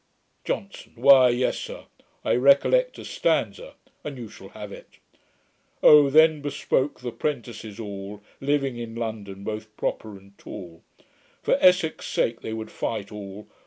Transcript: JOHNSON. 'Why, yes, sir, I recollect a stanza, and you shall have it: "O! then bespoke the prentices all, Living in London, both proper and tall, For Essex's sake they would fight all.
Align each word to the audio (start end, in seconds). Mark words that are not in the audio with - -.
JOHNSON. 0.45 0.93
'Why, 0.95 1.29
yes, 1.29 1.59
sir, 1.59 1.83
I 2.25 2.33
recollect 2.35 2.97
a 2.97 3.05
stanza, 3.05 3.75
and 4.03 4.17
you 4.17 4.29
shall 4.29 4.49
have 4.49 4.71
it: 4.71 4.95
"O! 5.83 6.09
then 6.09 6.41
bespoke 6.41 7.01
the 7.01 7.11
prentices 7.11 7.79
all, 7.79 8.23
Living 8.39 8.77
in 8.77 8.95
London, 8.95 9.43
both 9.43 9.77
proper 9.77 10.17
and 10.17 10.35
tall, 10.39 10.81
For 11.43 11.55
Essex's 11.59 12.09
sake 12.09 12.41
they 12.41 12.51
would 12.51 12.71
fight 12.71 13.11
all. 13.11 13.45